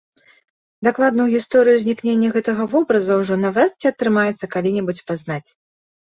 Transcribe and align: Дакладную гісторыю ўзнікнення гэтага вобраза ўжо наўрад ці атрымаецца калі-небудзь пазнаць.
Дакладную 0.85 1.25
гісторыю 1.33 1.75
ўзнікнення 1.79 2.31
гэтага 2.39 2.65
вобраза 2.73 3.13
ўжо 3.21 3.39
наўрад 3.43 3.71
ці 3.83 3.93
атрымаецца 3.93 4.45
калі-небудзь 4.59 5.05
пазнаць. 5.13 5.47